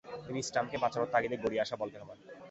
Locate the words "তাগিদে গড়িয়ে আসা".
1.13-1.75